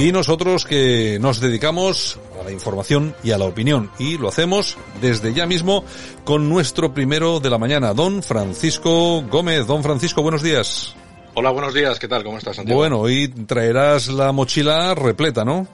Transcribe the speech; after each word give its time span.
Y 0.00 0.12
nosotros 0.12 0.64
que 0.64 1.18
nos 1.20 1.40
dedicamos 1.40 2.20
a 2.40 2.44
la 2.44 2.52
información 2.52 3.16
y 3.24 3.32
a 3.32 3.38
la 3.38 3.46
opinión 3.46 3.90
y 3.98 4.16
lo 4.16 4.28
hacemos 4.28 4.78
desde 5.00 5.34
ya 5.34 5.44
mismo 5.44 5.82
con 6.24 6.48
nuestro 6.48 6.94
primero 6.94 7.40
de 7.40 7.50
la 7.50 7.58
mañana, 7.58 7.94
don 7.94 8.22
Francisco 8.22 9.22
Gómez. 9.22 9.66
Don 9.66 9.82
Francisco, 9.82 10.22
buenos 10.22 10.42
días. 10.42 10.94
Hola, 11.34 11.50
buenos 11.50 11.74
días. 11.74 11.98
¿Qué 11.98 12.06
tal? 12.06 12.22
¿Cómo 12.22 12.38
estás, 12.38 12.56
Santiago? 12.56 12.78
Bueno, 12.78 13.00
hoy 13.00 13.26
traerás 13.26 14.06
la 14.06 14.30
mochila 14.30 14.94
repleta, 14.94 15.44
¿no? 15.44 15.66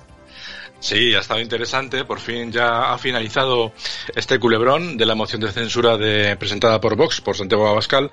Sí, 0.85 1.14
ha 1.14 1.21
estado 1.21 1.41
interesante. 1.41 2.05
Por 2.05 2.21
fin 2.21 2.53
ya 2.53 2.93
ha 2.93 2.98
finalizado 2.98 3.73
este 4.14 4.39
culebrón 4.39 4.99
de 4.99 5.07
la 5.07 5.14
moción 5.14 5.41
de 5.41 5.50
censura 5.50 5.96
de, 5.96 6.37
presentada 6.37 6.79
por 6.79 6.95
Vox, 6.95 7.23
por 7.23 7.39
Santiago 7.39 7.67
Abascal. 7.67 8.11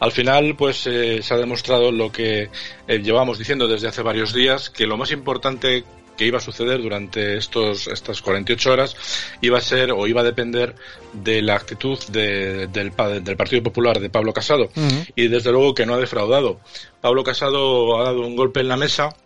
Al 0.00 0.12
final, 0.12 0.54
pues 0.54 0.86
eh, 0.86 1.22
se 1.22 1.32
ha 1.32 1.38
demostrado 1.38 1.90
lo 1.90 2.12
que 2.12 2.50
eh, 2.86 2.98
llevamos 2.98 3.38
diciendo 3.38 3.66
desde 3.66 3.88
hace 3.88 4.02
varios 4.02 4.34
días, 4.34 4.68
que 4.68 4.86
lo 4.86 4.98
más 4.98 5.12
importante 5.12 5.82
que 6.18 6.26
iba 6.26 6.36
a 6.36 6.42
suceder 6.42 6.82
durante 6.82 7.38
estos, 7.38 7.86
estas 7.86 8.20
48 8.20 8.70
horas 8.70 8.94
iba 9.40 9.56
a 9.56 9.62
ser 9.62 9.90
o 9.90 10.06
iba 10.06 10.20
a 10.20 10.24
depender 10.24 10.74
de 11.14 11.40
la 11.40 11.54
actitud 11.54 11.98
del, 12.08 12.70
del, 12.70 12.92
Partido 12.92 13.62
Popular 13.62 13.98
de 13.98 14.10
Pablo 14.10 14.34
Casado. 14.34 14.68
Y 15.16 15.28
desde 15.28 15.52
luego 15.52 15.74
que 15.74 15.86
no 15.86 15.94
ha 15.94 15.98
defraudado. 15.98 16.60
Pablo 17.00 17.24
Casado 17.24 17.98
ha 17.98 18.04
dado 18.04 18.26
un 18.26 18.36
golpe 18.36 18.60
en 18.60 18.68
la 18.68 18.76
mesa 18.76 19.16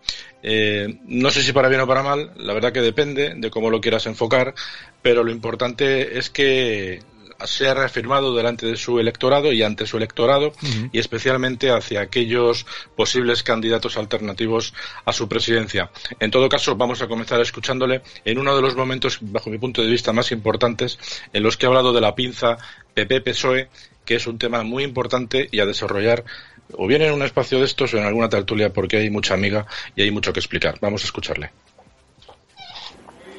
eh, 0.47 1.01
no 1.07 1.31
sé 1.31 1.43
si 1.43 1.55
para 1.55 1.71
bien 1.71 1.81
o 1.81 1.87
para 1.87 2.03
mal, 2.03 2.33
la 2.37 2.53
verdad 2.53 2.71
que 2.71 2.83
depende 2.83 3.33
de 3.35 3.51
cómo 3.51 3.71
lo 3.71 3.81
quieras 3.81 4.05
enfocar, 4.05 4.55
pero 5.01 5.25
lo 5.25 5.31
importante 5.31 6.19
es 6.19 6.29
que 6.29 7.01
se 7.47 7.67
ha 7.67 7.73
reafirmado 7.73 8.35
delante 8.35 8.67
de 8.67 8.77
su 8.77 9.01
electorado 9.01 9.53
y 9.53 9.63
ante 9.63 9.87
su 9.87 9.97
electorado 9.97 10.53
y 10.93 10.99
especialmente 10.99 11.71
hacia 11.71 12.03
aquellos 12.03 12.67
posibles 12.95 13.43
candidatos 13.43 13.97
alternativos 13.97 14.75
a 15.07 15.15
su 15.15 15.29
presidencia. 15.29 15.91
En 16.21 16.31
todo 16.31 16.49
caso, 16.51 16.77
vamos 16.77 17.01
a 17.01 17.09
comenzar 17.09 17.41
escuchándole 17.41 18.03
en 18.27 18.39
uno 18.39 18.55
de 18.55 18.63
los 18.63 18.77
momentos, 18.77 19.19
bajo 19.23 19.49
mi 19.49 19.59
punto 19.59 19.81
de 19.81 19.91
vista, 19.91 20.13
más 20.13 20.31
importantes 20.31 20.99
en 21.33 21.43
los 21.43 21.57
que 21.57 21.65
ha 21.65 21.71
hablado 21.71 21.95
de 21.95 22.03
la 22.03 22.15
pinza 22.15 22.59
PP-PSOE, 22.95 23.69
que 24.05 24.17
es 24.17 24.27
un 24.27 24.39
tema 24.39 24.63
muy 24.63 24.85
importante 24.85 25.49
y 25.51 25.61
a 25.61 25.67
desarrollar 25.67 26.25
o 26.73 26.87
bien 26.87 27.03
en 27.03 27.13
un 27.13 27.23
espacio 27.23 27.59
de 27.59 27.65
estos 27.65 27.95
o 27.95 27.99
en 27.99 28.05
alguna 28.05 28.29
tertulia 28.29 28.73
porque 28.73 28.99
hay 28.99 29.11
mucha 29.11 29.35
amiga 29.35 29.67
y 29.95 30.03
hay 30.03 30.11
mucho 30.11 30.33
que 30.33 30.41
explicar. 30.41 30.77
Vamos 30.81 31.03
a 31.03 31.07
escucharle. 31.07 31.51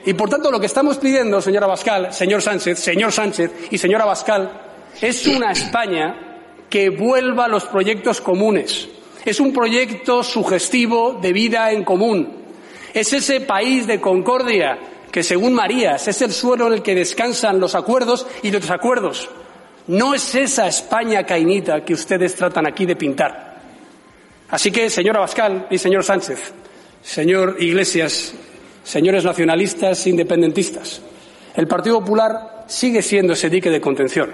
Y 0.05 0.13
por 0.13 0.29
tanto 0.29 0.51
lo 0.51 0.59
que 0.59 0.67
estamos 0.67 0.97
pidiendo, 0.97 1.41
señora 1.41 1.65
Bascal, 1.65 2.13
señor 2.13 2.41
Sánchez, 2.41 2.77
señor 2.77 3.11
Sánchez 3.11 3.51
y 3.71 3.77
señora 3.77 4.05
Bascal, 4.05 4.61
es 5.01 5.25
una 5.25 5.51
España 5.51 6.15
que 6.69 6.89
vuelva 6.89 7.45
a 7.45 7.47
los 7.47 7.65
proyectos 7.65 8.21
comunes. 8.21 8.87
Es 9.25 9.39
un 9.39 9.51
proyecto 9.51 10.23
sugestivo 10.23 11.13
de 11.19 11.33
vida 11.33 11.71
en 11.71 11.83
común. 11.83 12.45
Es 12.93 13.11
ese 13.13 13.41
país 13.41 13.87
de 13.87 13.99
concordia 13.99 14.77
que, 15.11 15.23
según 15.23 15.53
Marías, 15.53 16.07
es 16.07 16.21
el 16.21 16.31
suelo 16.31 16.67
en 16.67 16.73
el 16.73 16.83
que 16.83 16.93
descansan 16.93 17.59
los 17.59 17.73
acuerdos 17.73 18.27
y 18.43 18.51
los 18.51 18.61
desacuerdos 18.61 19.27
no 19.87 20.15
es 20.15 20.33
esa 20.33 20.67
España 20.67 21.23
cainita 21.23 21.85
que 21.85 21.93
ustedes 21.93 22.35
tratan 22.35 22.65
aquí 22.65 22.85
de 22.85 22.95
pintar. 22.95 23.55
Así 24.49 24.71
que, 24.71 24.89
señora 24.89 25.19
Bascal 25.19 25.67
y 25.69 25.77
señor 25.77 26.03
Sánchez, 26.03 26.53
señor 27.03 27.57
Iglesias, 27.59 28.33
señores 28.83 29.23
nacionalistas 29.23 30.07
independentistas, 30.07 31.01
el 31.55 31.67
Partido 31.67 31.99
Popular 31.99 32.65
sigue 32.67 33.01
siendo 33.01 33.33
ese 33.33 33.49
dique 33.49 33.69
de 33.69 33.81
contención. 33.81 34.31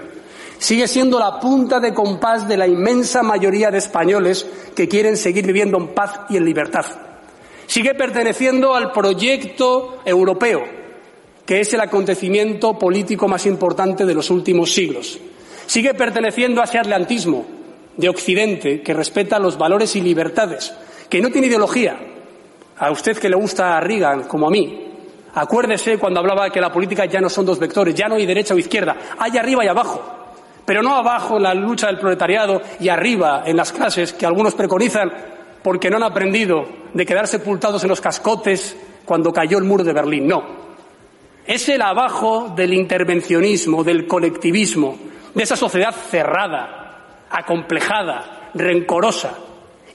Sigue 0.58 0.86
siendo 0.86 1.18
la 1.18 1.40
punta 1.40 1.80
de 1.80 1.92
compás 1.92 2.46
de 2.48 2.56
la 2.56 2.66
inmensa 2.66 3.22
mayoría 3.22 3.70
de 3.70 3.78
españoles 3.78 4.46
que 4.76 4.88
quieren 4.88 5.16
seguir 5.16 5.44
viviendo 5.46 5.76
en 5.76 5.88
paz 5.88 6.20
y 6.30 6.36
en 6.36 6.44
libertad. 6.44 6.86
Sigue 7.66 7.94
perteneciendo 7.94 8.74
al 8.74 8.92
proyecto 8.92 10.00
europeo, 10.04 10.62
que 11.44 11.60
es 11.60 11.72
el 11.74 11.80
acontecimiento 11.80 12.78
político 12.78 13.26
más 13.26 13.44
importante 13.46 14.06
de 14.06 14.14
los 14.14 14.30
últimos 14.30 14.72
siglos 14.72 15.18
Sigue 15.66 15.94
perteneciendo 15.94 16.60
a 16.60 16.64
ese 16.64 16.78
atlantismo 16.78 17.44
de 17.96 18.08
Occidente 18.08 18.82
que 18.82 18.94
respeta 18.94 19.38
los 19.38 19.58
valores 19.58 19.94
y 19.96 20.00
libertades, 20.00 20.74
que 21.08 21.20
no 21.20 21.30
tiene 21.30 21.46
ideología. 21.48 21.98
A 22.78 22.90
usted 22.90 23.18
que 23.18 23.28
le 23.28 23.36
gusta 23.36 23.76
a 23.76 23.80
Reagan, 23.80 24.24
como 24.24 24.46
a 24.46 24.50
mí, 24.50 24.88
acuérdese 25.34 25.98
cuando 25.98 26.20
hablaba 26.20 26.50
que 26.50 26.60
la 26.60 26.72
política 26.72 27.04
ya 27.04 27.20
no 27.20 27.28
son 27.28 27.46
dos 27.46 27.58
vectores, 27.58 27.94
ya 27.94 28.08
no 28.08 28.16
hay 28.16 28.26
derecha 28.26 28.54
o 28.54 28.58
izquierda, 28.58 28.96
hay 29.18 29.36
arriba 29.36 29.64
y 29.64 29.68
abajo. 29.68 30.18
Pero 30.64 30.82
no 30.82 30.94
abajo 30.94 31.36
en 31.36 31.42
la 31.42 31.54
lucha 31.54 31.88
del 31.88 31.98
proletariado 31.98 32.62
y 32.80 32.88
arriba 32.88 33.42
en 33.44 33.56
las 33.56 33.72
clases 33.72 34.12
que 34.12 34.26
algunos 34.26 34.54
preconizan 34.54 35.10
porque 35.62 35.90
no 35.90 35.96
han 35.96 36.04
aprendido 36.04 36.64
de 36.92 37.06
quedar 37.06 37.26
sepultados 37.26 37.82
en 37.82 37.88
los 37.88 38.00
cascotes 38.00 38.76
cuando 39.04 39.32
cayó 39.32 39.58
el 39.58 39.64
muro 39.64 39.84
de 39.84 39.92
Berlín. 39.92 40.26
No. 40.26 40.62
Es 41.44 41.68
el 41.68 41.82
abajo 41.82 42.52
del 42.54 42.72
intervencionismo, 42.74 43.82
del 43.82 44.06
colectivismo, 44.06 44.96
de 45.34 45.42
esa 45.42 45.56
sociedad 45.56 45.94
cerrada, 45.94 47.26
acomplejada, 47.30 48.50
rencorosa, 48.54 49.34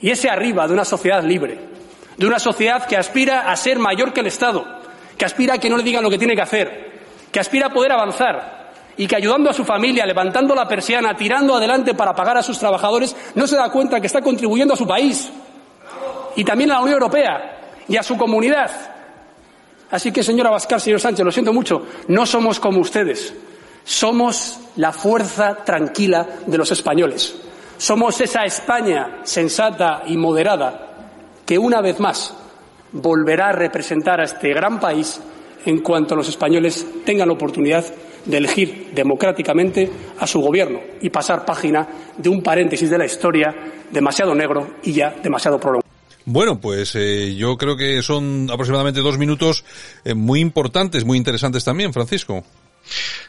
y 0.00 0.10
ese 0.10 0.28
arriba 0.28 0.66
de 0.66 0.74
una 0.74 0.84
sociedad 0.84 1.22
libre, 1.22 1.58
de 2.16 2.26
una 2.26 2.38
sociedad 2.38 2.86
que 2.86 2.96
aspira 2.96 3.50
a 3.50 3.56
ser 3.56 3.78
mayor 3.78 4.12
que 4.12 4.20
el 4.20 4.26
Estado, 4.26 4.64
que 5.16 5.24
aspira 5.24 5.54
a 5.54 5.58
que 5.58 5.70
no 5.70 5.76
le 5.76 5.82
digan 5.82 6.02
lo 6.02 6.10
que 6.10 6.18
tiene 6.18 6.34
que 6.34 6.42
hacer, 6.42 7.00
que 7.30 7.40
aspira 7.40 7.66
a 7.66 7.72
poder 7.72 7.92
avanzar 7.92 8.72
y 8.96 9.06
que 9.06 9.16
ayudando 9.16 9.50
a 9.50 9.52
su 9.52 9.64
familia, 9.64 10.06
levantando 10.06 10.54
la 10.54 10.66
persiana, 10.66 11.14
tirando 11.16 11.54
adelante 11.54 11.94
para 11.94 12.14
pagar 12.14 12.36
a 12.38 12.42
sus 12.42 12.58
trabajadores, 12.58 13.14
no 13.34 13.46
se 13.46 13.56
da 13.56 13.70
cuenta 13.70 14.00
que 14.00 14.06
está 14.06 14.20
contribuyendo 14.20 14.74
a 14.74 14.76
su 14.76 14.86
país 14.86 15.30
y 16.34 16.44
también 16.44 16.70
a 16.70 16.74
la 16.74 16.80
Unión 16.80 16.94
Europea 16.94 17.58
y 17.86 17.96
a 17.96 18.02
su 18.02 18.16
comunidad. 18.16 18.70
Así 19.90 20.12
que, 20.12 20.22
señora 20.22 20.50
Bascar, 20.50 20.80
señor 20.80 21.00
Sánchez, 21.00 21.24
lo 21.24 21.32
siento 21.32 21.52
mucho, 21.52 21.86
no 22.08 22.26
somos 22.26 22.60
como 22.60 22.80
ustedes. 22.80 23.34
Somos 23.88 24.60
la 24.76 24.92
fuerza 24.92 25.64
tranquila 25.64 26.28
de 26.46 26.58
los 26.58 26.70
españoles. 26.70 27.34
Somos 27.78 28.20
esa 28.20 28.44
España 28.44 29.20
sensata 29.24 30.02
y 30.06 30.18
moderada 30.18 31.14
que 31.46 31.56
una 31.56 31.80
vez 31.80 31.98
más 31.98 32.34
volverá 32.92 33.48
a 33.48 33.52
representar 33.52 34.20
a 34.20 34.24
este 34.24 34.52
gran 34.52 34.78
país 34.78 35.18
en 35.64 35.78
cuanto 35.78 36.14
los 36.14 36.28
españoles 36.28 36.86
tengan 37.06 37.28
la 37.28 37.32
oportunidad 37.32 37.82
de 38.26 38.36
elegir 38.36 38.90
democráticamente 38.94 39.90
a 40.18 40.26
su 40.26 40.42
gobierno 40.42 40.80
y 41.00 41.08
pasar 41.08 41.46
página 41.46 41.88
de 42.18 42.28
un 42.28 42.42
paréntesis 42.42 42.90
de 42.90 42.98
la 42.98 43.06
historia 43.06 43.54
demasiado 43.90 44.34
negro 44.34 44.74
y 44.82 44.92
ya 44.92 45.16
demasiado 45.22 45.58
prolongado. 45.58 45.88
Bueno, 46.26 46.60
pues 46.60 46.94
eh, 46.94 47.34
yo 47.34 47.56
creo 47.56 47.74
que 47.74 48.02
son 48.02 48.50
aproximadamente 48.52 49.00
dos 49.00 49.16
minutos 49.16 49.64
eh, 50.04 50.12
muy 50.12 50.40
importantes, 50.40 51.06
muy 51.06 51.16
interesantes 51.16 51.64
también, 51.64 51.94
Francisco. 51.94 52.44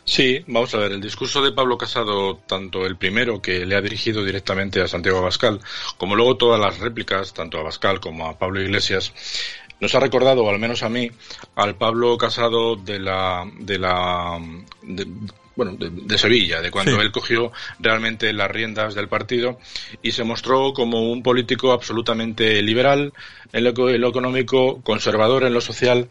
Sí, 0.03 0.43
vamos 0.47 0.73
a 0.73 0.79
ver, 0.79 0.93
el 0.93 1.01
discurso 1.01 1.41
de 1.41 1.51
Pablo 1.51 1.77
Casado, 1.77 2.37
tanto 2.47 2.85
el 2.85 2.97
primero 2.97 3.41
que 3.41 3.65
le 3.65 3.75
ha 3.75 3.81
dirigido 3.81 4.23
directamente 4.23 4.81
a 4.81 4.87
Santiago 4.87 5.19
Abascal, 5.19 5.59
como 5.97 6.15
luego 6.15 6.37
todas 6.37 6.59
las 6.59 6.79
réplicas, 6.79 7.33
tanto 7.33 7.57
a 7.57 7.61
Abascal 7.61 7.99
como 7.99 8.27
a 8.27 8.37
Pablo 8.37 8.61
Iglesias, 8.61 9.13
nos 9.79 9.95
ha 9.95 9.99
recordado, 9.99 10.43
o 10.43 10.49
al 10.49 10.59
menos 10.59 10.83
a 10.83 10.89
mí, 10.89 11.09
al 11.55 11.75
Pablo 11.75 12.17
Casado 12.17 12.75
de 12.75 12.99
la, 12.99 13.49
de 13.59 13.79
la, 13.79 14.39
bueno, 15.55 15.75
de, 15.77 16.17
Sevilla, 16.17 16.61
de 16.61 16.71
cuando 16.71 17.01
él 17.01 17.11
cogió 17.11 17.51
realmente 17.79 18.31
las 18.33 18.49
riendas 18.49 18.95
del 18.95 19.07
partido 19.07 19.59
y 20.01 20.11
se 20.11 20.23
mostró 20.23 20.73
como 20.73 21.11
un 21.11 21.21
político 21.21 21.71
absolutamente 21.71 22.61
liberal 22.61 23.13
en 23.51 23.63
lo 23.63 24.09
económico, 24.09 24.81
conservador 24.83 25.43
en 25.43 25.53
lo 25.53 25.61
social 25.61 26.09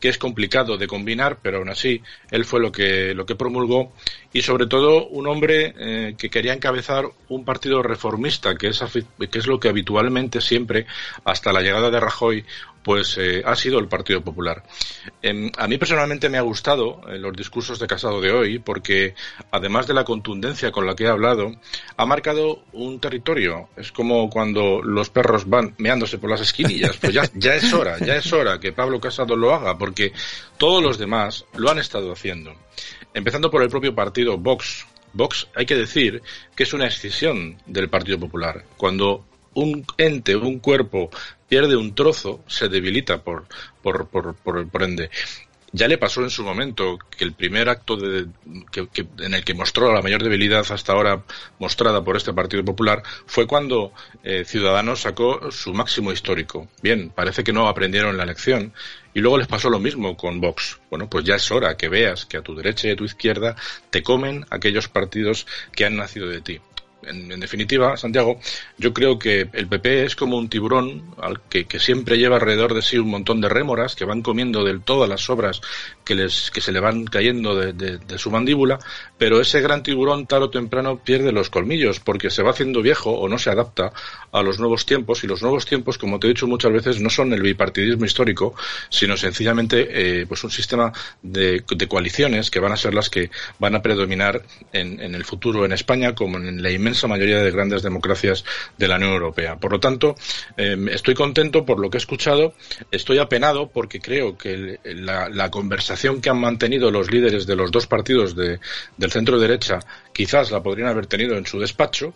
que 0.00 0.08
es 0.08 0.18
complicado 0.18 0.76
de 0.76 0.86
combinar, 0.86 1.38
pero 1.42 1.58
aún 1.58 1.68
así 1.68 2.02
él 2.30 2.44
fue 2.44 2.60
lo 2.60 2.70
que, 2.70 3.14
lo 3.14 3.24
que 3.24 3.34
promulgó 3.34 3.92
y 4.36 4.42
sobre 4.42 4.66
todo 4.66 5.06
un 5.06 5.26
hombre 5.28 5.74
eh, 5.78 6.14
que 6.18 6.28
quería 6.28 6.52
encabezar 6.52 7.06
un 7.30 7.46
partido 7.46 7.82
reformista, 7.82 8.54
que 8.54 8.68
es, 8.68 8.82
es 8.82 9.46
lo 9.46 9.58
que 9.58 9.70
habitualmente 9.70 10.42
siempre, 10.42 10.84
hasta 11.24 11.54
la 11.54 11.62
llegada 11.62 11.90
de 11.90 11.98
Rajoy, 11.98 12.44
pues 12.86 13.18
eh, 13.18 13.42
ha 13.44 13.56
sido 13.56 13.80
el 13.80 13.88
Partido 13.88 14.20
Popular. 14.20 14.62
Em, 15.20 15.50
a 15.58 15.66
mí 15.66 15.76
personalmente 15.76 16.28
me 16.28 16.38
ha 16.38 16.42
gustado 16.42 17.00
eh, 17.08 17.18
los 17.18 17.34
discursos 17.34 17.80
de 17.80 17.88
Casado 17.88 18.20
de 18.20 18.30
hoy 18.30 18.60
porque, 18.60 19.16
además 19.50 19.88
de 19.88 19.94
la 19.94 20.04
contundencia 20.04 20.70
con 20.70 20.86
la 20.86 20.94
que 20.94 21.08
ha 21.08 21.10
hablado, 21.10 21.50
ha 21.96 22.06
marcado 22.06 22.62
un 22.74 23.00
territorio. 23.00 23.70
Es 23.76 23.90
como 23.90 24.30
cuando 24.30 24.82
los 24.84 25.10
perros 25.10 25.48
van 25.48 25.74
meándose 25.78 26.18
por 26.18 26.30
las 26.30 26.42
esquinillas. 26.42 26.96
Pues 26.98 27.12
ya, 27.12 27.24
ya 27.34 27.56
es 27.56 27.72
hora, 27.72 27.98
ya 27.98 28.14
es 28.14 28.32
hora 28.32 28.60
que 28.60 28.72
Pablo 28.72 29.00
Casado 29.00 29.34
lo 29.34 29.52
haga 29.52 29.76
porque 29.76 30.12
todos 30.58 30.82
los 30.82 30.98
demás 30.98 31.44
lo 31.56 31.70
han 31.70 31.78
estado 31.78 32.12
haciendo. 32.12 32.54
Empezando 33.14 33.50
por 33.50 33.62
el 33.62 33.68
propio 33.68 33.94
partido 33.94 34.36
Vox. 34.38 34.86
Vox, 35.12 35.48
hay 35.54 35.64
que 35.64 35.76
decir 35.76 36.22
que 36.54 36.64
es 36.64 36.72
una 36.74 36.86
excisión 36.86 37.56
del 37.66 37.88
Partido 37.88 38.18
Popular. 38.18 38.64
Cuando 38.76 39.24
un 39.54 39.86
ente, 39.96 40.36
un 40.36 40.58
cuerpo 40.58 41.10
pierde 41.48 41.76
un 41.76 41.94
trozo, 41.94 42.44
se 42.46 42.68
debilita 42.68 43.22
por, 43.22 43.46
por, 43.82 44.08
por, 44.08 44.34
por, 44.34 44.82
ende. 44.82 45.10
Ya 45.76 45.88
le 45.88 45.98
pasó 45.98 46.22
en 46.22 46.30
su 46.30 46.42
momento 46.42 46.98
que 47.18 47.22
el 47.22 47.34
primer 47.34 47.68
acto 47.68 47.98
de, 47.98 48.28
en 49.18 49.34
el 49.34 49.44
que 49.44 49.52
mostró 49.52 49.92
la 49.92 50.00
mayor 50.00 50.22
debilidad 50.22 50.64
hasta 50.70 50.94
ahora 50.94 51.22
mostrada 51.58 52.02
por 52.02 52.16
este 52.16 52.32
Partido 52.32 52.64
Popular 52.64 53.02
fue 53.26 53.46
cuando 53.46 53.92
eh, 54.24 54.46
Ciudadanos 54.46 55.02
sacó 55.02 55.50
su 55.52 55.74
máximo 55.74 56.12
histórico. 56.12 56.66
Bien, 56.82 57.10
parece 57.14 57.44
que 57.44 57.52
no 57.52 57.68
aprendieron 57.68 58.16
la 58.16 58.24
lección 58.24 58.72
y 59.12 59.20
luego 59.20 59.36
les 59.36 59.48
pasó 59.48 59.68
lo 59.68 59.78
mismo 59.78 60.16
con 60.16 60.40
Vox. 60.40 60.80
Bueno, 60.88 61.10
pues 61.10 61.26
ya 61.26 61.34
es 61.34 61.50
hora 61.50 61.76
que 61.76 61.90
veas 61.90 62.24
que 62.24 62.38
a 62.38 62.42
tu 62.42 62.54
derecha 62.54 62.88
y 62.88 62.92
a 62.92 62.96
tu 62.96 63.04
izquierda 63.04 63.54
te 63.90 64.02
comen 64.02 64.46
aquellos 64.48 64.88
partidos 64.88 65.46
que 65.72 65.84
han 65.84 65.96
nacido 65.96 66.26
de 66.26 66.40
ti 66.40 66.60
en, 67.02 67.40
definitiva, 67.40 67.96
Santiago, 67.96 68.38
yo 68.78 68.92
creo 68.92 69.18
que 69.18 69.48
el 69.52 69.68
PP 69.68 70.04
es 70.04 70.16
como 70.16 70.36
un 70.36 70.48
tiburón 70.48 71.14
al 71.20 71.40
que, 71.42 71.66
siempre 71.78 72.18
lleva 72.18 72.36
alrededor 72.36 72.74
de 72.74 72.82
sí 72.82 72.98
un 72.98 73.10
montón 73.10 73.40
de 73.40 73.48
rémoras 73.48 73.94
que 73.94 74.04
van 74.04 74.22
comiendo 74.22 74.64
de 74.64 74.78
todas 74.78 75.08
las 75.08 75.20
sobras 75.20 75.60
que, 76.06 76.14
les, 76.14 76.52
que 76.52 76.60
se 76.60 76.70
le 76.70 76.78
van 76.78 77.04
cayendo 77.04 77.56
de, 77.56 77.98
su 78.16 78.30
mandíbula, 78.30 78.78
pero 79.18 79.40
ese 79.40 79.60
gran 79.60 79.82
tiburón 79.82 80.26
tarde 80.26 80.44
o 80.44 80.50
temprano 80.50 81.00
pierde 81.02 81.32
los 81.32 81.50
colmillos 81.50 81.98
porque 81.98 82.30
se 82.30 82.42
va 82.44 82.50
haciendo 82.52 82.80
viejo 82.80 83.10
o 83.10 83.28
no 83.28 83.38
se 83.38 83.50
adapta 83.50 83.92
a 84.30 84.42
los 84.42 84.60
nuevos 84.60 84.86
tiempos 84.86 85.24
y 85.24 85.26
los 85.26 85.42
nuevos 85.42 85.66
tiempos, 85.66 85.98
como 85.98 86.20
te 86.20 86.28
he 86.28 86.30
dicho 86.30 86.46
muchas 86.46 86.72
veces, 86.72 87.00
no 87.00 87.10
son 87.10 87.32
el 87.32 87.42
bipartidismo 87.42 88.04
histórico, 88.04 88.54
sino 88.88 89.16
sencillamente 89.16 90.20
eh, 90.20 90.26
pues 90.26 90.44
un 90.44 90.50
sistema 90.50 90.92
de, 91.22 91.64
coaliciones 91.88 92.50
que 92.50 92.60
van 92.60 92.72
a 92.72 92.76
ser 92.76 92.94
las 92.94 93.10
que 93.10 93.30
van 93.58 93.74
a 93.74 93.82
predominar 93.82 94.42
en, 94.72 95.00
en 95.00 95.14
el 95.14 95.24
futuro 95.24 95.64
en 95.64 95.72
España 95.72 96.14
como 96.14 96.38
en 96.38 96.62
la 96.62 96.70
inmensa 96.70 97.08
mayoría 97.08 97.38
de 97.38 97.50
grandes 97.50 97.82
democracias 97.82 98.44
de 98.78 98.88
la 98.88 98.96
Unión 98.96 99.12
Europea. 99.12 99.56
Por 99.56 99.72
lo 99.72 99.80
tanto, 99.80 100.14
em, 100.56 100.88
estoy 100.88 101.14
contento 101.14 101.64
por 101.64 101.80
lo 101.80 101.90
que 101.90 101.96
he 101.96 101.98
escuchado, 101.98 102.54
estoy 102.92 103.18
apenado 103.18 103.70
porque 103.70 104.00
creo 104.00 104.38
que 104.38 104.78
la, 104.84 105.50
conversación 105.50 105.95
que 106.20 106.30
han 106.30 106.40
mantenido 106.40 106.90
los 106.90 107.10
líderes 107.10 107.46
de 107.46 107.56
los 107.56 107.70
dos 107.70 107.86
partidos 107.86 108.34
del 108.36 108.60
centro 109.10 109.38
derecha 109.38 109.78
quizás 110.12 110.50
la 110.50 110.62
podrían 110.62 110.88
haber 110.88 111.06
tenido 111.06 111.36
en 111.36 111.46
su 111.46 111.58
despacho 111.58 112.14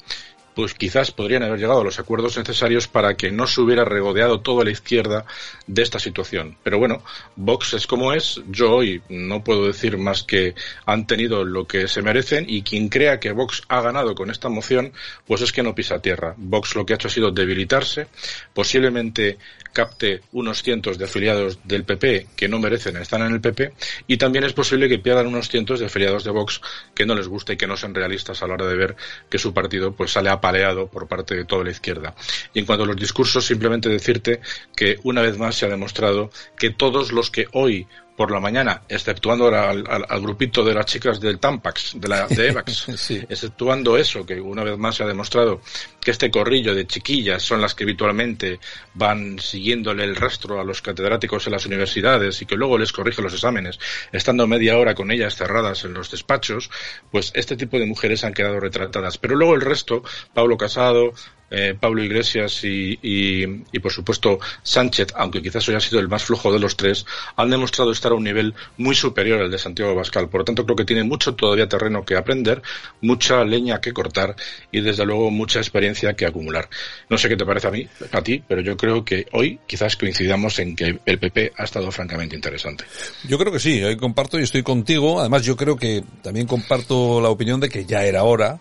pues 0.54 0.74
quizás 0.74 1.10
podrían 1.10 1.42
haber 1.42 1.58
llegado 1.58 1.80
a 1.80 1.84
los 1.84 1.98
acuerdos 1.98 2.36
necesarios 2.36 2.88
para 2.88 3.14
que 3.14 3.30
no 3.30 3.46
se 3.46 3.60
hubiera 3.60 3.84
regodeado 3.84 4.40
toda 4.40 4.64
la 4.64 4.70
izquierda 4.70 5.24
de 5.66 5.82
esta 5.82 5.98
situación. 5.98 6.56
Pero 6.62 6.78
bueno, 6.78 7.02
Vox 7.36 7.74
es 7.74 7.86
como 7.86 8.12
es. 8.12 8.40
Yo 8.48 8.72
hoy 8.72 9.02
no 9.08 9.44
puedo 9.44 9.66
decir 9.66 9.98
más 9.98 10.22
que 10.22 10.54
han 10.86 11.06
tenido 11.06 11.44
lo 11.44 11.66
que 11.66 11.88
se 11.88 12.02
merecen 12.02 12.46
y 12.48 12.62
quien 12.62 12.88
crea 12.88 13.20
que 13.20 13.32
Vox 13.32 13.62
ha 13.68 13.80
ganado 13.80 14.14
con 14.14 14.30
esta 14.30 14.48
moción, 14.48 14.92
pues 15.26 15.40
es 15.42 15.52
que 15.52 15.62
no 15.62 15.74
pisa 15.74 16.00
tierra. 16.00 16.34
Vox 16.36 16.74
lo 16.74 16.84
que 16.84 16.94
ha 16.94 16.96
hecho 16.96 17.08
ha 17.08 17.10
sido 17.10 17.30
debilitarse, 17.30 18.08
posiblemente 18.52 19.38
capte 19.72 20.22
unos 20.32 20.62
cientos 20.62 20.98
de 20.98 21.04
afiliados 21.04 21.60
del 21.64 21.84
PP 21.84 22.28
que 22.36 22.48
no 22.48 22.58
merecen 22.58 22.96
estar 22.96 23.20
en 23.20 23.32
el 23.32 23.40
PP 23.40 23.72
y 24.06 24.16
también 24.16 24.44
es 24.44 24.52
posible 24.52 24.88
que 24.88 24.98
pierdan 24.98 25.28
unos 25.28 25.48
cientos 25.48 25.80
de 25.80 25.86
afiliados 25.86 26.24
de 26.24 26.30
Vox 26.30 26.60
que 26.94 27.06
no 27.06 27.14
les 27.14 27.28
guste 27.28 27.52
y 27.52 27.56
que 27.56 27.66
no 27.66 27.76
sean 27.76 27.94
realistas 27.94 28.42
a 28.42 28.46
la 28.46 28.54
hora 28.54 28.66
de 28.66 28.76
ver 28.76 28.96
que 29.28 29.38
su 29.38 29.54
partido 29.54 29.92
pues 29.92 30.12
sale 30.12 30.30
apaleado 30.40 30.88
por 30.88 31.06
parte 31.06 31.36
de 31.36 31.44
toda 31.44 31.64
la 31.64 31.70
izquierda. 31.70 32.14
Y 32.52 32.58
en 32.58 32.66
cuanto 32.66 32.84
a 32.84 32.86
los 32.86 32.96
discursos, 32.96 33.46
simplemente 33.46 33.88
decirte 33.88 34.40
que 34.74 34.98
una 35.04 35.22
vez 35.22 35.38
más 35.38 35.54
se 35.54 35.66
ha 35.66 35.68
demostrado 35.68 36.30
que 36.58 36.70
todos 36.70 37.12
los 37.12 37.30
que 37.30 37.46
hoy 37.52 37.86
por 38.20 38.32
la 38.32 38.38
mañana, 38.38 38.82
exceptuando 38.86 39.48
al, 39.48 40.20
grupito 40.20 40.62
de 40.62 40.74
las 40.74 40.84
chicas 40.84 41.18
del 41.18 41.38
Tampax, 41.38 41.92
de, 41.94 42.06
la, 42.06 42.26
de 42.26 42.48
EVAX, 42.50 43.10
exceptuando 43.10 43.96
eso, 43.96 44.26
que 44.26 44.38
una 44.38 44.62
vez 44.62 44.76
más 44.76 44.96
se 44.96 45.04
ha 45.04 45.06
demostrado 45.06 45.62
que 45.98 46.10
este 46.10 46.30
corrillo 46.30 46.74
de 46.74 46.86
chiquillas 46.86 47.42
son 47.42 47.62
las 47.62 47.74
que 47.74 47.84
habitualmente 47.84 48.60
van 48.92 49.38
siguiéndole 49.38 50.04
el 50.04 50.16
rastro 50.16 50.60
a 50.60 50.64
los 50.64 50.82
catedráticos 50.82 51.46
en 51.46 51.54
las 51.54 51.64
universidades 51.64 52.42
y 52.42 52.44
que 52.44 52.56
luego 52.56 52.76
les 52.76 52.92
corrige 52.92 53.22
los 53.22 53.32
exámenes, 53.32 53.80
estando 54.12 54.46
media 54.46 54.76
hora 54.76 54.94
con 54.94 55.10
ellas 55.10 55.34
cerradas 55.34 55.84
en 55.84 55.94
los 55.94 56.10
despachos, 56.10 56.70
pues 57.10 57.32
este 57.34 57.56
tipo 57.56 57.78
de 57.78 57.86
mujeres 57.86 58.22
han 58.24 58.34
quedado 58.34 58.60
retratadas. 58.60 59.16
Pero 59.16 59.34
luego 59.34 59.54
el 59.54 59.62
resto, 59.62 60.02
Pablo 60.34 60.58
Casado, 60.58 61.14
eh, 61.50 61.74
Pablo 61.78 62.02
Iglesias 62.02 62.64
y, 62.64 62.98
y, 63.02 63.78
por 63.80 63.92
supuesto 63.92 64.38
Sánchez, 64.62 65.08
aunque 65.16 65.42
quizás 65.42 65.68
hoy 65.68 65.74
ha 65.74 65.80
sido 65.80 66.00
el 66.00 66.08
más 66.08 66.24
flojo 66.24 66.52
de 66.52 66.58
los 66.58 66.76
tres, 66.76 67.04
han 67.36 67.50
demostrado 67.50 67.90
estar 67.90 68.12
a 68.12 68.14
un 68.14 68.24
nivel 68.24 68.54
muy 68.76 68.94
superior 68.94 69.42
al 69.42 69.50
de 69.50 69.58
Santiago 69.58 69.94
Bascal. 69.94 70.28
Por 70.28 70.40
lo 70.40 70.44
tanto, 70.44 70.64
creo 70.64 70.76
que 70.76 70.84
tiene 70.84 71.04
mucho 71.04 71.34
todavía 71.34 71.68
terreno 71.68 72.04
que 72.04 72.16
aprender, 72.16 72.62
mucha 73.00 73.44
leña 73.44 73.80
que 73.80 73.92
cortar 73.92 74.36
y 74.70 74.80
desde 74.80 75.04
luego 75.04 75.30
mucha 75.30 75.58
experiencia 75.58 76.14
que 76.14 76.26
acumular. 76.26 76.68
No 77.08 77.18
sé 77.18 77.28
qué 77.28 77.36
te 77.36 77.44
parece 77.44 77.68
a 77.68 77.70
mí, 77.70 77.86
a 78.12 78.22
ti, 78.22 78.42
pero 78.46 78.60
yo 78.60 78.76
creo 78.76 79.04
que 79.04 79.26
hoy 79.32 79.58
quizás 79.66 79.96
coincidamos 79.96 80.58
en 80.58 80.76
que 80.76 81.00
el 81.04 81.18
PP 81.18 81.52
ha 81.56 81.64
estado 81.64 81.90
francamente 81.90 82.36
interesante. 82.36 82.84
Yo 83.26 83.38
creo 83.38 83.52
que 83.52 83.60
sí, 83.60 83.82
hoy 83.82 83.96
comparto 83.96 84.38
y 84.38 84.42
estoy 84.42 84.62
contigo. 84.62 85.20
Además, 85.20 85.44
yo 85.44 85.56
creo 85.56 85.76
que 85.76 86.02
también 86.22 86.46
comparto 86.46 87.20
la 87.20 87.28
opinión 87.28 87.60
de 87.60 87.68
que 87.68 87.84
ya 87.84 88.04
era 88.04 88.22
hora 88.22 88.60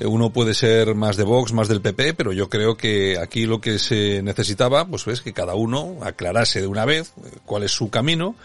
uno 0.00 0.30
puede 0.30 0.54
ser 0.54 0.94
más 0.94 1.16
de 1.16 1.24
Vox, 1.24 1.52
más 1.52 1.68
del 1.68 1.80
PP, 1.80 2.14
pero 2.14 2.32
yo 2.32 2.48
creo 2.48 2.76
que 2.76 3.18
aquí 3.18 3.46
lo 3.46 3.60
que 3.60 3.78
se 3.78 4.22
necesitaba, 4.22 4.86
pues 4.86 5.06
es 5.08 5.20
que 5.20 5.32
cada 5.32 5.54
uno 5.54 5.98
aclarase 6.02 6.60
de 6.60 6.66
una 6.66 6.84
vez 6.84 7.12
cuál 7.44 7.64
es 7.64 7.72
su 7.72 7.90
camino 7.90 8.36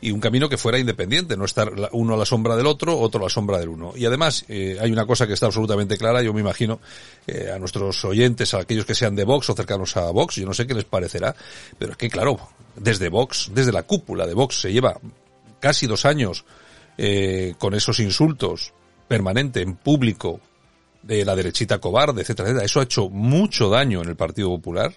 y 0.00 0.10
un 0.12 0.20
camino 0.20 0.48
que 0.48 0.56
fuera 0.56 0.78
independiente, 0.78 1.36
no 1.36 1.44
estar 1.44 1.72
uno 1.92 2.14
a 2.14 2.16
la 2.16 2.24
sombra 2.24 2.56
del 2.56 2.66
otro, 2.66 2.98
otro 2.98 3.20
a 3.20 3.24
la 3.24 3.30
sombra 3.30 3.58
del 3.58 3.68
uno. 3.68 3.92
Y 3.96 4.06
además, 4.06 4.44
eh, 4.48 4.76
hay 4.80 4.92
una 4.92 5.06
cosa 5.06 5.26
que 5.26 5.32
está 5.32 5.46
absolutamente 5.46 5.96
clara, 5.96 6.22
yo 6.22 6.32
me 6.32 6.40
imagino, 6.40 6.78
eh, 7.26 7.50
a 7.52 7.58
nuestros 7.58 8.04
oyentes, 8.04 8.54
a 8.54 8.60
aquellos 8.60 8.84
que 8.84 8.94
sean 8.94 9.16
de 9.16 9.24
Vox 9.24 9.50
o 9.50 9.54
cercanos 9.54 9.96
a 9.96 10.10
Vox, 10.10 10.36
yo 10.36 10.46
no 10.46 10.54
sé 10.54 10.66
qué 10.66 10.74
les 10.74 10.84
parecerá, 10.84 11.34
pero 11.78 11.92
es 11.92 11.98
que 11.98 12.08
claro, 12.08 12.38
desde 12.76 13.08
Vox, 13.08 13.50
desde 13.52 13.72
la 13.72 13.82
cúpula 13.82 14.26
de 14.26 14.34
Vox 14.34 14.60
se 14.60 14.72
lleva 14.72 15.00
casi 15.58 15.86
dos 15.86 16.04
años 16.04 16.44
eh, 16.96 17.54
con 17.58 17.74
esos 17.74 17.98
insultos 17.98 18.72
permanente 19.08 19.62
en 19.62 19.74
público 19.74 20.40
de 21.02 21.24
la 21.24 21.36
derechita 21.36 21.78
cobarde, 21.78 22.22
etcétera, 22.22 22.48
etcétera. 22.48 22.66
Eso 22.66 22.80
ha 22.80 22.84
hecho 22.84 23.08
mucho 23.08 23.68
daño 23.70 24.02
en 24.02 24.08
el 24.08 24.16
Partido 24.16 24.48
Popular, 24.50 24.94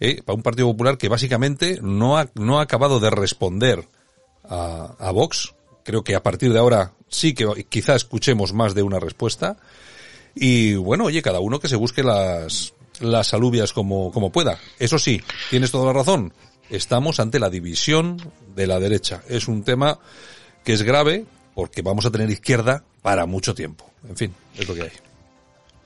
¿eh? 0.00 0.22
para 0.22 0.36
un 0.36 0.42
Partido 0.42 0.68
Popular 0.68 0.98
que 0.98 1.08
básicamente 1.08 1.78
no 1.82 2.18
ha, 2.18 2.28
no 2.34 2.58
ha 2.58 2.62
acabado 2.62 3.00
de 3.00 3.10
responder 3.10 3.86
a, 4.44 4.94
a 4.98 5.10
Vox. 5.10 5.54
Creo 5.84 6.02
que 6.02 6.14
a 6.14 6.22
partir 6.22 6.52
de 6.52 6.58
ahora 6.58 6.92
sí 7.08 7.34
que 7.34 7.66
quizá 7.68 7.94
escuchemos 7.94 8.52
más 8.52 8.74
de 8.74 8.82
una 8.82 8.98
respuesta. 8.98 9.56
Y 10.34 10.74
bueno, 10.74 11.04
oye, 11.04 11.22
cada 11.22 11.40
uno 11.40 11.60
que 11.60 11.68
se 11.68 11.76
busque 11.76 12.02
las, 12.02 12.74
las 13.00 13.32
alubias 13.34 13.72
como, 13.72 14.10
como 14.12 14.30
pueda. 14.30 14.58
Eso 14.78 14.98
sí, 14.98 15.22
tienes 15.50 15.70
toda 15.70 15.86
la 15.86 15.92
razón. 15.92 16.32
Estamos 16.68 17.20
ante 17.20 17.38
la 17.38 17.50
división 17.50 18.20
de 18.54 18.66
la 18.66 18.80
derecha. 18.80 19.22
Es 19.28 19.48
un 19.48 19.62
tema 19.62 19.98
que 20.64 20.72
es 20.72 20.82
grave 20.82 21.24
porque 21.54 21.82
vamos 21.82 22.04
a 22.04 22.10
tener 22.10 22.28
izquierda 22.28 22.84
para 23.02 23.24
mucho 23.26 23.54
tiempo. 23.54 23.88
En 24.08 24.16
fin, 24.16 24.34
es 24.56 24.68
lo 24.68 24.74
que 24.74 24.82
hay. 24.82 24.90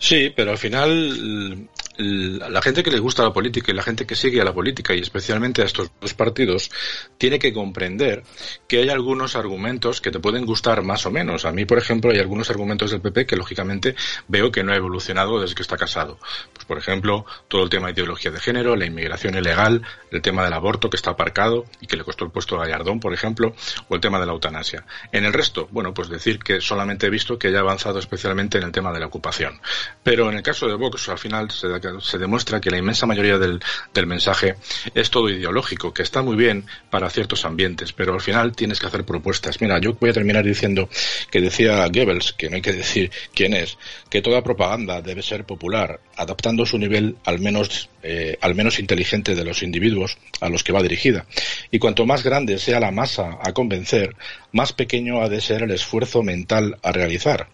Sí, 0.00 0.32
pero 0.34 0.52
al 0.52 0.58
final 0.58 1.68
la 2.00 2.62
gente 2.62 2.82
que 2.82 2.90
le 2.90 2.98
gusta 2.98 3.22
la 3.22 3.32
política 3.32 3.70
y 3.70 3.74
la 3.74 3.82
gente 3.82 4.06
que 4.06 4.14
sigue 4.14 4.40
a 4.40 4.44
la 4.44 4.54
política 4.54 4.94
y 4.94 5.00
especialmente 5.00 5.62
a 5.62 5.64
estos 5.66 5.90
dos 6.00 6.14
partidos 6.14 6.70
tiene 7.18 7.38
que 7.38 7.52
comprender 7.52 8.22
que 8.66 8.78
hay 8.78 8.88
algunos 8.88 9.36
argumentos 9.36 10.00
que 10.00 10.10
te 10.10 10.18
pueden 10.18 10.46
gustar 10.46 10.82
más 10.82 11.06
o 11.06 11.10
menos. 11.10 11.44
A 11.44 11.52
mí, 11.52 11.64
por 11.64 11.78
ejemplo, 11.78 12.10
hay 12.10 12.18
algunos 12.18 12.50
argumentos 12.50 12.90
del 12.90 13.00
PP 13.00 13.26
que 13.26 13.36
lógicamente 13.36 13.94
veo 14.28 14.50
que 14.50 14.62
no 14.62 14.72
ha 14.72 14.76
evolucionado 14.76 15.40
desde 15.40 15.54
que 15.54 15.62
está 15.62 15.76
casado. 15.76 16.18
Pues, 16.54 16.64
por 16.64 16.78
ejemplo, 16.78 17.26
todo 17.48 17.64
el 17.64 17.70
tema 17.70 17.88
de 17.88 17.94
ideología 17.94 18.30
de 18.30 18.40
género, 18.40 18.76
la 18.76 18.86
inmigración 18.86 19.34
ilegal, 19.36 19.82
el 20.10 20.22
tema 20.22 20.44
del 20.44 20.52
aborto 20.52 20.90
que 20.90 20.96
está 20.96 21.10
aparcado 21.10 21.64
y 21.80 21.86
que 21.86 21.96
le 21.96 22.04
costó 22.04 22.24
el 22.24 22.30
puesto 22.30 22.56
a 22.56 22.60
Gallardón, 22.60 23.00
por 23.00 23.12
ejemplo, 23.12 23.54
o 23.88 23.94
el 23.94 24.00
tema 24.00 24.18
de 24.20 24.26
la 24.26 24.32
eutanasia. 24.32 24.86
En 25.12 25.24
el 25.24 25.32
resto, 25.32 25.68
bueno, 25.70 25.92
pues 25.94 26.08
decir 26.08 26.38
que 26.38 26.60
solamente 26.60 27.06
he 27.06 27.10
visto 27.10 27.38
que 27.38 27.48
haya 27.48 27.60
avanzado 27.60 27.98
especialmente 27.98 28.58
en 28.58 28.64
el 28.64 28.72
tema 28.72 28.92
de 28.92 29.00
la 29.00 29.06
ocupación. 29.06 29.60
Pero 30.02 30.30
en 30.30 30.36
el 30.36 30.42
caso 30.42 30.66
de 30.66 30.74
Vox, 30.74 31.08
al 31.08 31.18
final 31.18 31.50
se 31.50 31.68
da 31.68 31.80
se 32.00 32.18
demuestra 32.18 32.60
que 32.60 32.70
la 32.70 32.78
inmensa 32.78 33.06
mayoría 33.06 33.38
del, 33.38 33.60
del 33.92 34.06
mensaje 34.06 34.56
es 34.94 35.10
todo 35.10 35.28
ideológico, 35.28 35.92
que 35.92 36.02
está 36.02 36.22
muy 36.22 36.36
bien 36.36 36.64
para 36.90 37.10
ciertos 37.10 37.44
ambientes, 37.44 37.92
pero 37.92 38.14
al 38.14 38.20
final 38.20 38.54
tienes 38.54 38.78
que 38.78 38.86
hacer 38.86 39.04
propuestas. 39.04 39.60
Mira, 39.60 39.78
yo 39.80 39.94
voy 39.94 40.10
a 40.10 40.12
terminar 40.12 40.44
diciendo 40.44 40.88
que 41.30 41.40
decía 41.40 41.86
Goebbels, 41.86 42.32
que 42.32 42.48
no 42.48 42.56
hay 42.56 42.62
que 42.62 42.72
decir 42.72 43.10
quién 43.34 43.54
es, 43.54 43.78
que 44.08 44.22
toda 44.22 44.42
propaganda 44.42 45.02
debe 45.02 45.22
ser 45.22 45.44
popular, 45.44 46.00
adaptando 46.16 46.66
su 46.66 46.78
nivel 46.78 47.16
al 47.24 47.40
menos, 47.40 47.88
eh, 48.02 48.38
al 48.40 48.54
menos 48.54 48.78
inteligente 48.78 49.34
de 49.34 49.44
los 49.44 49.62
individuos 49.62 50.18
a 50.40 50.48
los 50.48 50.64
que 50.64 50.72
va 50.72 50.82
dirigida. 50.82 51.26
Y 51.70 51.78
cuanto 51.78 52.06
más 52.06 52.22
grande 52.22 52.58
sea 52.58 52.80
la 52.80 52.90
masa 52.90 53.38
a 53.42 53.52
convencer, 53.52 54.16
más 54.52 54.72
pequeño 54.72 55.22
ha 55.22 55.28
de 55.28 55.40
ser 55.40 55.62
el 55.62 55.70
esfuerzo 55.70 56.22
mental 56.22 56.78
a 56.82 56.92
realizar. 56.92 57.48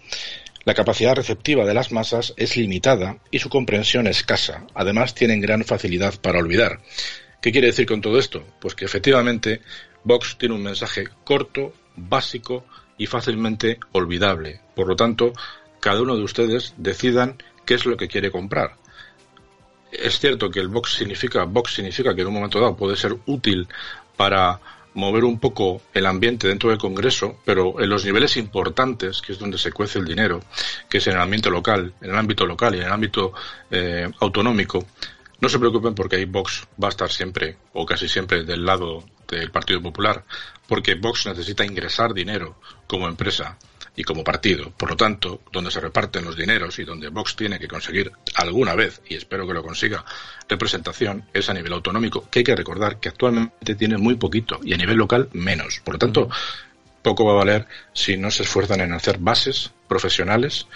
La 0.66 0.74
capacidad 0.74 1.14
receptiva 1.14 1.64
de 1.64 1.74
las 1.74 1.92
masas 1.92 2.34
es 2.36 2.56
limitada 2.56 3.18
y 3.30 3.38
su 3.38 3.48
comprensión 3.48 4.08
escasa. 4.08 4.66
Además, 4.74 5.14
tienen 5.14 5.40
gran 5.40 5.64
facilidad 5.64 6.20
para 6.20 6.40
olvidar. 6.40 6.80
¿Qué 7.40 7.52
quiere 7.52 7.68
decir 7.68 7.86
con 7.86 8.00
todo 8.00 8.18
esto? 8.18 8.44
Pues 8.60 8.74
que 8.74 8.84
efectivamente 8.84 9.60
Vox 10.02 10.36
tiene 10.36 10.56
un 10.56 10.64
mensaje 10.64 11.04
corto, 11.22 11.72
básico 11.94 12.66
y 12.98 13.06
fácilmente 13.06 13.78
olvidable. 13.92 14.60
Por 14.74 14.88
lo 14.88 14.96
tanto, 14.96 15.32
cada 15.78 16.02
uno 16.02 16.16
de 16.16 16.24
ustedes 16.24 16.74
decidan 16.76 17.40
qué 17.64 17.74
es 17.74 17.86
lo 17.86 17.96
que 17.96 18.08
quiere 18.08 18.32
comprar. 18.32 18.74
Es 19.92 20.18
cierto 20.18 20.50
que 20.50 20.58
el 20.58 20.66
Vox 20.66 20.94
significa, 20.94 21.44
Vox 21.44 21.74
significa 21.74 22.12
que 22.12 22.22
en 22.22 22.26
un 22.26 22.34
momento 22.34 22.58
dado 22.58 22.76
puede 22.76 22.96
ser 22.96 23.16
útil 23.26 23.68
para 24.16 24.60
mover 24.96 25.24
un 25.24 25.38
poco 25.38 25.82
el 25.94 26.06
ambiente 26.06 26.48
dentro 26.48 26.70
del 26.70 26.78
Congreso, 26.78 27.38
pero 27.44 27.80
en 27.80 27.88
los 27.88 28.04
niveles 28.04 28.36
importantes, 28.36 29.20
que 29.20 29.32
es 29.32 29.38
donde 29.38 29.58
se 29.58 29.70
cuece 29.70 29.98
el 29.98 30.06
dinero, 30.06 30.40
que 30.88 30.98
es 30.98 31.06
en 31.06 31.14
el 31.14 31.20
ambiente 31.20 31.50
local, 31.50 31.92
en 32.00 32.10
el 32.10 32.16
ámbito 32.16 32.46
local 32.46 32.74
y 32.74 32.78
en 32.78 32.86
el 32.86 32.92
ámbito 32.92 33.32
eh, 33.70 34.10
autonómico, 34.20 34.84
no 35.38 35.48
se 35.50 35.58
preocupen 35.58 35.94
porque 35.94 36.16
ahí 36.16 36.24
Vox 36.24 36.66
va 36.82 36.88
a 36.88 36.90
estar 36.90 37.10
siempre 37.10 37.58
o 37.74 37.84
casi 37.84 38.08
siempre 38.08 38.42
del 38.44 38.64
lado 38.64 39.04
del 39.28 39.50
Partido 39.50 39.82
Popular, 39.82 40.24
porque 40.66 40.94
Vox 40.94 41.26
necesita 41.26 41.64
ingresar 41.64 42.14
dinero 42.14 42.58
como 42.86 43.06
empresa 43.06 43.58
y 43.96 44.04
como 44.04 44.22
partido. 44.22 44.70
Por 44.70 44.90
lo 44.90 44.96
tanto, 44.96 45.42
donde 45.50 45.70
se 45.70 45.80
reparten 45.80 46.24
los 46.24 46.36
dineros 46.36 46.78
y 46.78 46.84
donde 46.84 47.08
Vox 47.08 47.34
tiene 47.34 47.58
que 47.58 47.66
conseguir 47.66 48.12
alguna 48.34 48.74
vez, 48.74 49.00
y 49.08 49.16
espero 49.16 49.46
que 49.46 49.54
lo 49.54 49.62
consiga, 49.62 50.04
representación 50.48 51.24
es 51.32 51.48
a 51.48 51.54
nivel 51.54 51.72
autonómico, 51.72 52.28
que 52.30 52.40
hay 52.40 52.44
que 52.44 52.54
recordar 52.54 53.00
que 53.00 53.08
actualmente 53.08 53.74
tiene 53.74 53.96
muy 53.96 54.16
poquito 54.16 54.60
y 54.62 54.74
a 54.74 54.76
nivel 54.76 54.98
local 54.98 55.28
menos. 55.32 55.80
Por 55.82 55.94
lo 55.94 55.98
tanto, 55.98 56.28
poco 57.02 57.24
va 57.24 57.32
a 57.32 57.36
valer 57.36 57.66
si 57.92 58.16
no 58.16 58.30
se 58.30 58.42
esfuerzan 58.42 58.80
en 58.80 58.92
hacer 58.92 59.18
bases 59.18 59.72
profesionales 59.88 60.66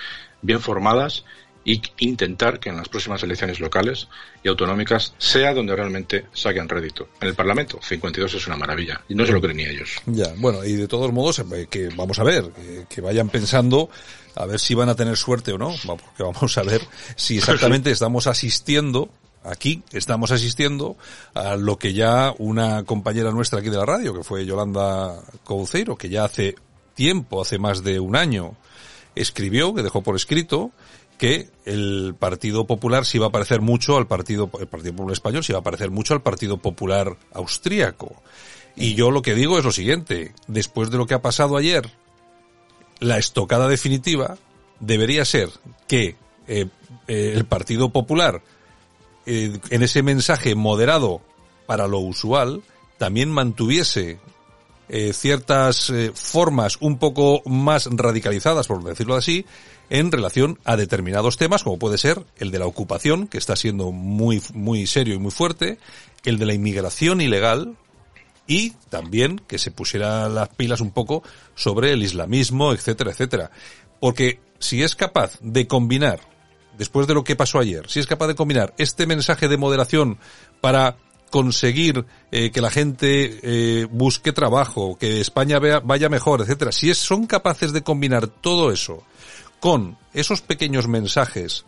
bien 0.43 0.61
formadas 0.61 1.25
y 1.64 1.83
intentar 1.99 2.59
que 2.59 2.71
en 2.71 2.76
las 2.76 2.88
próximas 2.88 3.23
elecciones 3.23 3.61
locales 3.61 4.09
y 4.43 4.49
autonómicas 4.49 5.14
sea 5.19 5.52
donde 5.52 5.76
realmente 5.76 6.26
saquen 6.33 6.69
rédito. 6.69 7.09
En 7.21 7.29
el 7.29 7.35
Parlamento, 7.35 7.79
52 7.83 8.35
es 8.35 8.47
una 8.47 8.57
maravilla 8.57 9.02
y 9.09 9.14
no 9.14 9.26
se 9.26 9.33
lo 9.33 9.40
creen 9.40 9.59
ni 9.59 9.64
ellos. 9.64 9.90
Ya, 10.07 10.33
bueno, 10.38 10.64
y 10.64 10.73
de 10.73 10.88
todos 10.88 11.12
modos, 11.12 11.38
eh, 11.38 11.67
que 11.71 11.88
vamos 11.95 12.19
a 12.19 12.25
ver, 12.25 12.50
que, 12.88 13.00
vayan 13.00 13.29
pensando 13.29 13.90
a 14.35 14.47
ver 14.47 14.59
si 14.59 14.75
van 14.75 14.88
a 14.88 14.95
tener 14.95 15.17
suerte 15.17 15.52
o 15.52 15.59
no, 15.59 15.75
porque 15.85 16.23
vamos 16.23 16.57
a 16.57 16.62
ver 16.62 16.83
si 17.17 17.38
exactamente 17.38 17.90
estamos 17.90 18.26
asistiendo 18.26 19.11
aquí 19.43 19.83
estamos 19.93 20.33
asistiendo 20.33 20.97
a 21.33 21.57
lo 21.57 21.79
que 21.79 21.95
ya 21.95 22.35
una 22.38 22.85
compañera 22.85 23.31
nuestra 23.31 23.61
aquí 23.61 23.71
de 23.71 23.79
la 23.79 23.87
radio, 23.87 24.14
que 24.14 24.23
fue 24.23 24.45
Yolanda 24.45 25.17
Couceiro, 25.45 25.97
que 25.97 26.09
ya 26.09 26.25
hace 26.25 26.57
tiempo, 26.95 27.40
hace 27.40 27.59
más 27.59 27.83
de 27.83 28.00
un 28.00 28.17
año, 28.17 28.57
escribió, 29.14 29.75
que 29.75 29.83
dejó 29.83 30.02
por 30.02 30.17
escrito, 30.17 30.73
que 31.21 31.50
el 31.67 32.15
Partido 32.19 32.67
Popular 32.67 33.05
se 33.05 33.19
iba 33.19 33.27
a 33.27 33.31
parecer 33.31 33.61
mucho 33.61 33.99
al 33.99 34.07
Partido, 34.07 34.50
el 34.59 34.69
Partido 34.69 34.95
Popular 34.95 35.12
Español 35.12 35.45
se 35.45 35.53
iba 35.53 35.59
a 35.59 35.62
parecer 35.62 35.91
mucho 35.91 36.15
al 36.15 36.23
Partido 36.23 36.57
Popular 36.57 37.19
Austríaco. 37.35 38.23
Y 38.75 38.95
yo 38.95 39.11
lo 39.11 39.21
que 39.21 39.35
digo 39.35 39.59
es 39.59 39.65
lo 39.67 39.71
siguiente, 39.71 40.33
después 40.47 40.91
de 40.91 40.97
lo 40.97 41.07
que 41.07 41.12
ha 41.12 41.21
pasado 41.21 41.59
ayer, 41.59 41.91
la 43.00 43.19
estocada 43.19 43.69
definitiva 43.69 44.39
debería 44.79 45.27
ser 45.27 45.50
que 45.87 46.17
eh, 46.49 46.69
eh, 47.07 47.33
el 47.37 47.45
Partido 47.45 47.91
Popular, 47.91 48.41
eh, 49.27 49.59
en 49.69 49.83
ese 49.83 50.03
mensaje 50.03 50.55
moderado 50.55 51.21
para 51.67 51.87
lo 51.87 51.99
usual, 51.99 52.62
también 52.97 53.31
mantuviese 53.31 54.21
ciertas 55.12 55.92
formas 56.14 56.76
un 56.80 56.99
poco 56.99 57.42
más 57.47 57.88
radicalizadas, 57.90 58.66
por 58.66 58.82
decirlo 58.82 59.14
así, 59.14 59.47
en 59.88 60.12
relación 60.12 60.59
a 60.64 60.76
determinados 60.76 61.37
temas, 61.37 61.64
como 61.64 61.78
puede 61.78 61.99
ser 61.99 62.25
el 62.38 62.50
de 62.50 62.59
la 62.59 62.66
ocupación, 62.66 63.26
que 63.26 63.38
está 63.38 63.56
siendo 63.56 63.92
muy, 63.92 64.42
muy 64.54 64.87
serio 64.87 65.14
y 65.14 65.18
muy 65.18 65.30
fuerte, 65.32 65.78
el 66.25 66.38
de 66.38 66.47
la 66.47 66.54
inmigración 66.54 67.20
ilegal, 67.20 67.76
y 68.47 68.70
también 68.88 69.40
que 69.47 69.59
se 69.59 69.70
pusiera 69.70 70.28
las 70.28 70.49
pilas 70.49 70.80
un 70.80 70.90
poco 70.90 71.23
sobre 71.54 71.92
el 71.92 72.02
islamismo, 72.02 72.73
etcétera, 72.73 73.12
etcétera. 73.12 73.50
Porque 74.00 74.40
si 74.59 74.82
es 74.82 74.97
capaz 74.97 75.38
de 75.40 75.68
combinar, 75.68 76.20
después 76.76 77.06
de 77.06 77.14
lo 77.14 77.23
que 77.23 77.37
pasó 77.37 77.61
ayer, 77.61 77.88
si 77.88 78.00
es 78.00 78.06
capaz 78.06 78.26
de 78.26 78.35
combinar 78.35 78.75
este 78.76 79.06
mensaje 79.06 79.47
de 79.47 79.56
moderación 79.56 80.18
para 80.61 80.97
conseguir 81.30 82.06
eh, 82.33 82.51
que 82.51 82.61
la 82.61 82.71
gente 82.71 83.41
eh, 83.43 83.87
busque 83.91 84.33
trabajo, 84.33 84.97
que 84.97 85.21
España 85.21 85.59
vaya 85.59 86.09
mejor, 86.09 86.41
etcétera, 86.41 86.71
si 86.71 86.89
es, 86.91 86.99
son 86.99 87.27
capaces 87.27 87.73
de 87.73 87.83
combinar 87.83 88.29
todo 88.29 88.71
eso 88.71 89.03
con 89.59 89.99
esos 90.15 90.41
pequeños 90.41 90.87
mensajes 90.87 91.65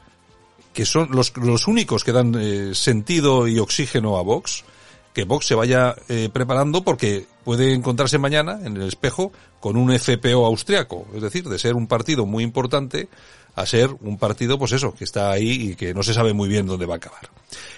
que 0.73 0.87
son 0.87 1.11
los, 1.11 1.33
únicos 1.66 2.04
que 2.04 2.12
dan 2.12 2.35
eh, 2.38 2.75
sentido 2.75 3.47
y 3.49 3.59
oxígeno 3.59 4.16
a 4.16 4.23
Vox, 4.23 4.64
que 5.12 5.25
Vox 5.25 5.47
se 5.47 5.54
vaya 5.54 5.95
preparando 6.33 6.83
porque 6.83 7.26
puede 7.45 7.75
encontrarse 7.75 8.16
mañana 8.16 8.61
en 8.64 8.76
el 8.78 8.88
espejo 8.88 9.31
con 9.61 9.76
un 9.76 9.92
FPO 9.92 10.47
austriaco, 10.47 11.07
es 11.14 11.21
decir, 11.21 11.47
de 11.49 11.59
ser 11.59 11.75
un 11.75 11.87
partido 11.87 12.25
muy 12.25 12.45
importante 12.45 13.11
a 13.54 13.66
ser 13.66 13.90
un 14.00 14.18
partido, 14.18 14.59
pues 14.59 14.73
eso, 14.73 14.94
que 14.94 15.04
está 15.04 15.30
ahí 15.30 15.71
y 15.71 15.75
que 15.75 15.94
no 15.94 16.02
se 16.02 16.14
sabe 16.14 16.32
muy 16.32 16.49
bien 16.49 16.66
dónde 16.66 16.87
va 16.87 16.94
a 16.94 16.97
acabar. 16.97 17.28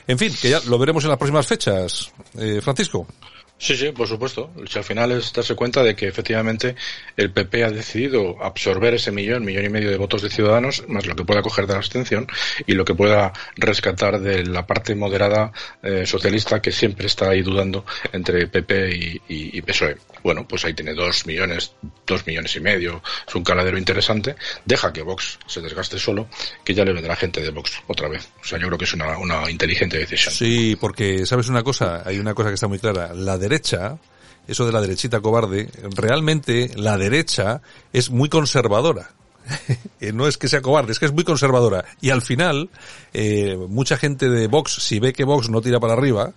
En 0.07 0.19
fin, 0.19 0.33
que 0.40 0.50
ya 0.50 0.61
lo 0.66 0.78
veremos 0.78 1.04
en 1.04 1.11
las 1.11 1.19
próximas 1.19 1.47
fechas. 1.47 2.12
Eh, 2.38 2.61
Francisco. 2.62 3.07
Sí, 3.56 3.76
sí, 3.76 3.92
por 3.92 4.08
supuesto. 4.08 4.50
al 4.56 4.84
final 4.84 5.12
es 5.12 5.32
darse 5.32 5.54
cuenta 5.54 5.82
de 5.82 5.94
que 5.94 6.08
efectivamente 6.08 6.75
el 7.16 7.30
PP 7.30 7.64
ha 7.64 7.70
decidido 7.70 8.42
absorber 8.42 8.94
ese 8.94 9.12
millón, 9.12 9.44
millón 9.44 9.64
y 9.64 9.68
medio 9.68 9.90
de 9.90 9.96
votos 9.96 10.23
de 10.23 10.28
ciudadanos, 10.28 10.84
más 10.88 11.06
lo 11.06 11.14
que 11.14 11.25
pueda 11.25 11.40
coger 11.40 11.66
de 11.66 11.75
la 11.75 11.78
abstención 11.78 12.26
y 12.66 12.75
lo 12.75 12.84
que 12.84 12.94
pueda 12.94 13.32
rescatar 13.56 14.20
de 14.20 14.44
la 14.44 14.66
parte 14.66 14.94
moderada 14.94 15.52
eh, 15.82 16.04
socialista 16.04 16.61
que 16.61 16.73
siempre 16.73 17.06
está 17.06 17.30
ahí 17.30 17.42
dudando 17.42 17.87
entre 18.12 18.49
PP 18.49 19.20
y, 19.28 19.62
PSOE. 19.62 19.96
Bueno, 20.23 20.46
pues 20.46 20.64
ahí 20.64 20.75
tiene 20.75 20.92
dos 20.92 21.26
millones, 21.26 21.73
dos 22.06 22.26
millones 22.26 22.54
y 22.56 22.61
medio. 22.61 23.02
Es 23.26 23.34
un 23.34 23.44
caladero 23.44 23.78
interesante. 23.78 24.37
Deja 24.64 24.92
que 24.92 25.02
Vox 25.02 25.38
se 25.46 25.62
desgaste 25.62 25.99
solo, 25.99 26.28
que 26.64 26.75
ya 26.75 26.84
le 26.84 26.92
vendrá 26.92 27.16
gente 27.16 27.40
de 27.40 27.50
Vox 27.50 27.82
otra 27.87 28.08
vez. 28.08 28.28
O 28.42 28.44
sea, 28.44 28.58
yo 28.58 28.66
creo 28.66 28.78
que 28.78 28.84
es 28.84 28.92
una, 28.92 29.16
una 29.18 29.50
inteligente 29.50 29.96
decisión. 29.96 30.34
Sí, 30.34 30.76
porque 30.78 31.25
sabes 31.25 31.49
una 31.49 31.62
cosa, 31.62 32.02
hay 32.04 32.18
una 32.18 32.34
cosa 32.34 32.50
que 32.50 32.54
está 32.54 32.68
muy 32.68 32.78
clara. 32.78 33.14
La 33.14 33.38
derecha, 33.48 33.98
eso 34.46 34.66
de 34.66 34.72
la 34.72 34.80
derechita 34.80 35.20
cobarde, 35.20 35.70
realmente 35.94 36.70
la 36.76 36.98
derecha 36.98 37.62
es 37.92 38.10
muy 38.10 38.28
conservadora. 38.28 39.10
no 40.12 40.26
es 40.26 40.38
que 40.38 40.48
sea 40.48 40.62
cobarde, 40.62 40.92
es 40.92 40.98
que 40.98 41.06
es 41.06 41.12
muy 41.12 41.24
conservadora. 41.24 41.84
Y 42.00 42.10
al 42.10 42.22
final, 42.22 42.70
eh, 43.12 43.56
mucha 43.68 43.96
gente 43.96 44.28
de 44.28 44.46
Vox, 44.46 44.72
si 44.82 44.98
ve 44.98 45.12
que 45.12 45.24
Vox 45.24 45.48
no 45.48 45.60
tira 45.60 45.80
para 45.80 45.92
arriba, 45.92 46.32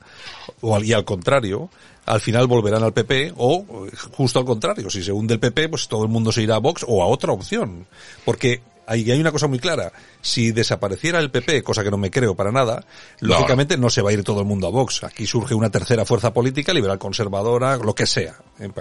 o 0.62 0.80
y 0.82 0.94
al 0.94 1.06
contrario, 1.06 1.70
al 2.06 2.22
final 2.22 2.48
volverán 2.48 2.84
al 2.84 2.94
PP, 2.94 3.34
o 3.38 3.66
justo 4.12 4.40
al 4.40 4.46
contrario, 4.46 4.90
si 4.90 5.04
se 5.04 5.12
hunde 5.12 5.36
el 5.36 5.40
PP, 5.40 5.70
pues 5.70 5.88
todo 5.88 6.04
el 6.04 6.10
mundo 6.10 6.32
se 6.32 6.44
irá 6.44 6.56
a 6.56 6.60
Vox 6.60 6.86
o 6.88 7.04
a 7.04 7.08
otra 7.08 7.34
opción. 7.34 7.86
Porque 8.26 8.62
hay, 8.88 9.12
hay 9.12 9.20
una 9.20 9.32
cosa 9.32 9.48
muy 9.48 9.60
clara. 9.60 9.92
Si 10.22 10.52
desapareciera 10.52 11.20
el 11.20 11.30
PP, 11.30 11.62
cosa 11.62 11.84
que 11.84 11.92
no 11.92 11.98
me 11.98 12.10
creo 12.10 12.36
para 12.36 12.52
nada, 12.52 12.86
lógicamente 13.20 13.78
no 13.78 13.90
se 13.90 14.02
va 14.02 14.10
a 14.10 14.14
ir 14.14 14.24
todo 14.24 14.40
el 14.40 14.46
mundo 14.46 14.68
a 14.68 14.70
Vox. 14.72 15.04
Aquí 15.04 15.28
surge 15.28 15.54
una 15.54 15.70
tercera 15.70 16.06
fuerza 16.06 16.34
política, 16.34 16.74
liberal 16.74 16.98
conservadora, 16.98 17.78
lo 17.78 17.94
que 17.94 18.06
sea. 18.06 18.36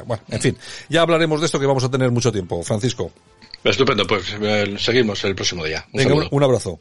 Bueno, 0.06 0.22
en 0.28 0.40
fin, 0.40 0.56
ya 0.88 1.02
hablaremos 1.02 1.40
de 1.40 1.46
esto 1.46 1.60
que 1.60 1.66
vamos 1.66 1.84
a 1.84 1.90
tener 1.90 2.10
mucho 2.10 2.32
tiempo. 2.32 2.62
Francisco. 2.62 3.10
Estupendo, 3.64 4.06
pues 4.06 4.36
eh, 4.40 4.76
seguimos 4.78 5.24
el 5.24 5.34
próximo 5.34 5.64
día. 5.64 5.84
un 6.30 6.42
abrazo. 6.42 6.74